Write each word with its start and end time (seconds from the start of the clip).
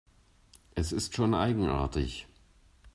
Es 0.73 0.93
ist 0.93 1.13
schon 1.15 1.35
eigenartig. 1.35 2.25